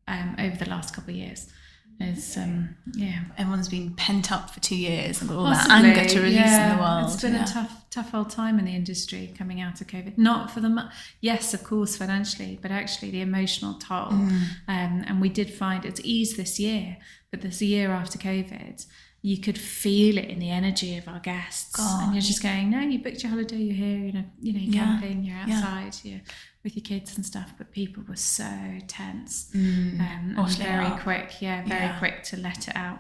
[0.08, 1.52] um, over the last couple of years.
[2.00, 3.22] Is um, yeah.
[3.38, 6.36] Everyone's been pent up for two years and got all Possibly, that anger to release
[6.36, 6.72] yeah.
[6.72, 7.12] in the world.
[7.12, 7.44] It's been yeah.
[7.44, 10.18] a tough, tough old time in the industry coming out of COVID.
[10.18, 10.90] Not for the
[11.22, 14.12] yes, of course, financially, but actually the emotional toll.
[14.12, 14.42] Mm.
[14.68, 16.98] Um, and we did find it's eased this year,
[17.32, 18.86] but this year after COVID,
[19.26, 22.04] you could feel it in the energy of our guests, Gosh.
[22.04, 24.60] and you're just going, no, you booked your holiday, you're here, you know, you know,
[24.60, 26.20] you're camping, you're outside, you're
[26.62, 28.44] with your kids and stuff, but people were so
[28.88, 29.98] tense mm.
[29.98, 32.00] um, and very quick, yeah, very yeah.
[32.00, 33.00] quick to let it out.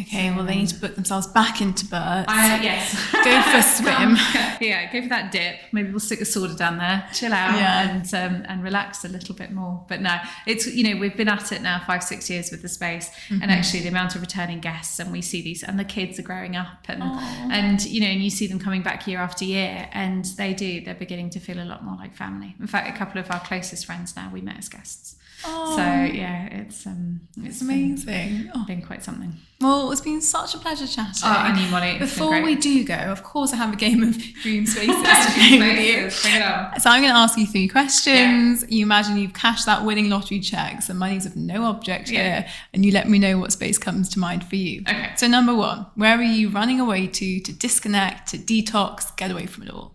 [0.00, 2.24] Okay, so, well, they need to put themselves back into Bert.
[2.28, 2.94] Uh, yes.
[3.12, 4.16] go for a swim.
[4.60, 5.56] yeah, go for that dip.
[5.72, 7.90] Maybe we'll stick a soda down there, chill out, yeah.
[7.90, 9.84] and um, and relax a little bit more.
[9.88, 12.68] But no, it's you know we've been at it now five six years with the
[12.68, 13.42] space, mm-hmm.
[13.42, 16.22] and actually the amount of returning guests, and we see these, and the kids are
[16.22, 17.20] growing up, and Aww.
[17.50, 20.80] and you know, and you see them coming back year after year, and they do.
[20.80, 22.54] They're beginning to feel a lot more like family.
[22.58, 25.16] In fact, a couple of our closest friends now we met as guests.
[25.44, 25.76] Oh.
[25.76, 28.06] So yeah, it's um, it's, amazing.
[28.06, 29.34] Been, been quite something.
[29.60, 31.22] Well, it's been such a pleasure chatting.
[31.22, 31.98] Oh, and you, Molly.
[31.98, 35.58] Before we do go, of course, I have a game of dream spaces to play
[35.58, 36.10] with you.
[36.10, 38.62] So I'm going to ask you three questions.
[38.62, 38.68] Yeah.
[38.70, 42.22] You imagine you've cashed that winning lottery check, so money's of no object yeah.
[42.22, 44.80] here, and you let me know what space comes to mind for you.
[44.88, 45.12] Okay.
[45.16, 49.44] So number one, where are you running away to to disconnect, to detox, get away
[49.44, 49.94] from it all?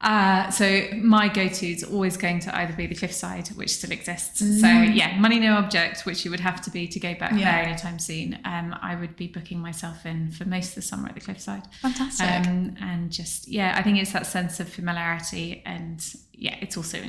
[0.00, 4.40] Uh, so my go-to is always going to either be the cliffside, which still exists.
[4.40, 4.60] Mm.
[4.60, 7.56] So yeah, money no object, which you would have to be to go back yeah.
[7.56, 8.38] there anytime soon.
[8.46, 11.64] Um, I would be booking myself in for most of the summer at the cliffside.
[11.82, 12.26] Fantastic.
[12.26, 17.02] Um, and just yeah, I think it's that sense of familiarity, and yeah, it's also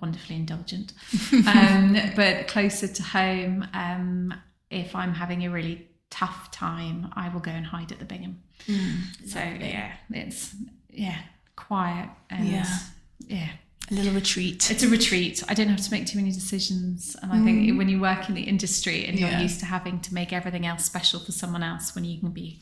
[0.00, 0.92] wonderfully indulgent.
[1.48, 4.32] um, but closer to home, um,
[4.70, 8.42] if I'm having a really tough time, I will go and hide at the Bingham.
[8.68, 9.70] Mm, so lovely.
[9.70, 10.54] yeah, it's
[10.90, 11.18] yeah
[11.58, 12.78] quiet and yeah.
[13.26, 13.48] yeah.
[13.90, 14.70] A little retreat.
[14.70, 15.42] It's a retreat.
[15.48, 17.16] I don't have to make too many decisions.
[17.22, 17.44] And I mm.
[17.44, 20.66] think when you work in the industry and you're used to having to make everything
[20.66, 22.60] else special for someone else, when you can be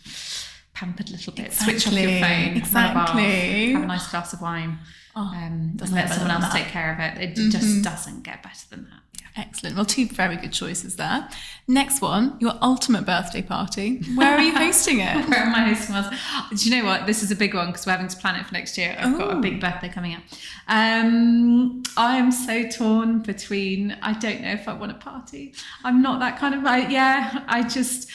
[0.72, 1.78] pampered a little bit, exactly.
[1.78, 3.22] switch off your phone, exactly.
[3.22, 4.78] have a, have a nice glass of wine,
[5.16, 7.22] oh, um, and let someone else take care of it.
[7.22, 7.50] It mm-hmm.
[7.50, 9.00] just doesn't get better than that.
[9.38, 9.76] Excellent.
[9.76, 11.28] Well, two very good choices there.
[11.68, 14.00] Next one, your ultimate birthday party.
[14.14, 15.28] Where are you hosting it?
[15.28, 16.58] Where am I hosting it?
[16.58, 17.06] Do you know what?
[17.06, 18.96] This is a big one because we're having to plan it for next year.
[18.98, 19.18] I've Ooh.
[19.18, 20.22] got a big birthday coming up.
[20.68, 23.98] Um, I am so torn between.
[24.00, 25.52] I don't know if I want a party.
[25.84, 26.64] I'm not that kind of.
[26.64, 28.10] I, yeah, I just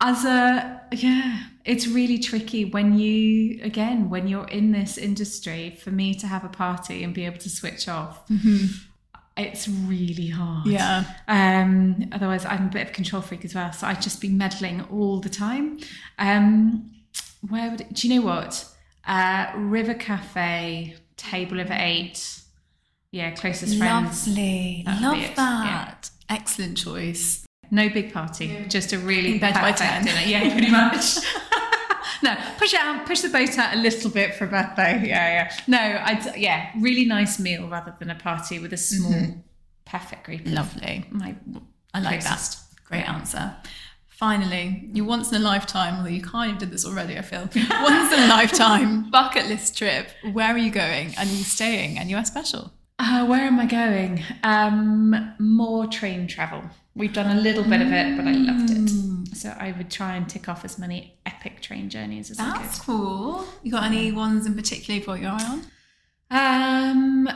[0.00, 5.90] as a yeah it's really tricky when you again when you're in this industry for
[5.90, 8.66] me to have a party and be able to switch off mm-hmm
[9.36, 10.66] it's really hard.
[10.66, 11.04] Yeah.
[11.26, 14.28] Um, otherwise, I'm a bit of a control freak as well, so I'd just be
[14.28, 15.80] meddling all the time.
[16.18, 16.92] Um,
[17.48, 18.64] where would it, do you know what?
[19.06, 22.42] Uh, River Cafe, table of eight.
[23.10, 24.26] Yeah, closest friends.
[24.28, 24.84] Lovely.
[24.86, 26.10] Love that.
[26.28, 26.36] Yeah.
[26.36, 27.43] Excellent choice.
[27.70, 28.66] No big party, yeah.
[28.68, 30.04] just a really bed by ten.
[30.04, 30.20] dinner.
[30.20, 31.18] Yeah, pretty much.
[32.22, 35.02] no, push it out, push the boat out a little bit for a birthday.
[35.06, 35.56] Yeah, yeah.
[35.66, 39.40] No, I yeah, really nice meal rather than a party with a small, mm-hmm.
[39.84, 40.42] perfect group.
[40.44, 41.06] Lovely.
[41.10, 41.34] My,
[41.92, 42.58] I like closest.
[42.58, 42.84] that.
[42.84, 43.56] Great answer.
[44.08, 47.40] Finally, your once in a lifetime, although you kind of did this already, I feel.
[47.82, 50.08] once in a lifetime bucket list trip.
[50.32, 51.08] Where are you going?
[51.18, 51.98] And are you staying?
[51.98, 52.72] And you are special.
[52.98, 54.22] Uh, where am I going?
[54.44, 56.62] Um, more train travel.
[56.96, 58.76] We've done a little bit of it, but I loved it.
[58.76, 59.36] Mm.
[59.36, 62.56] So I would try and tick off as many epic train journeys as That's I
[62.56, 62.66] could.
[62.66, 63.44] That's cool.
[63.62, 65.64] You got any ones in particular you've got your eye on?
[66.30, 67.28] Um,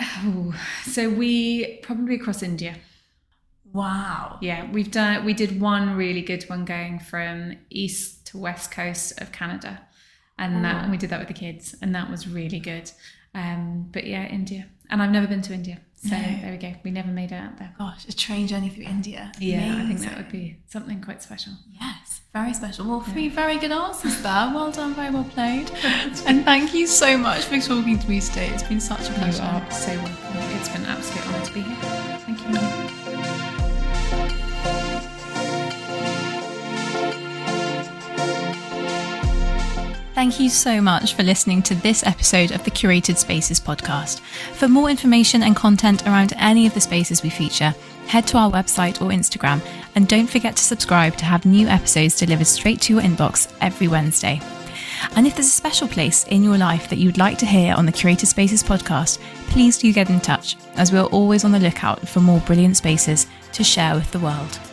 [0.00, 2.76] oh, so we probably across India.
[3.72, 4.38] Wow.
[4.40, 5.24] Yeah, we've done.
[5.24, 9.80] We did one really good one going from east to west coast of Canada,
[10.38, 12.90] and that and we did that with the kids, and that was really good.
[13.34, 15.80] Um, but yeah, India, and I've never been to India.
[15.96, 16.22] So no.
[16.42, 16.74] there we go.
[16.84, 17.74] We never made it out there.
[17.78, 19.32] Gosh, a train journey through India.
[19.38, 19.80] Yeah, Amazing.
[19.80, 21.54] I think that would be something quite special.
[21.72, 22.86] Yes, very special.
[22.86, 23.34] Well, three yeah.
[23.34, 24.52] very good answers there.
[24.54, 25.70] Well done, very well played.
[26.26, 28.48] and thank you so much for talking to me today.
[28.48, 29.42] It's been such a pleasure.
[29.42, 30.58] You are so welcome.
[30.58, 31.76] It's been an absolute honour to be here.
[32.26, 33.05] Thank you.
[40.16, 44.20] Thank you so much for listening to this episode of the Curated Spaces podcast.
[44.54, 47.74] For more information and content around any of the spaces we feature,
[48.06, 49.60] head to our website or Instagram,
[49.94, 53.88] and don't forget to subscribe to have new episodes delivered straight to your inbox every
[53.88, 54.40] Wednesday.
[55.16, 57.84] And if there's a special place in your life that you'd like to hear on
[57.84, 62.08] the Curated Spaces podcast, please do get in touch, as we're always on the lookout
[62.08, 64.65] for more brilliant spaces to share with the world.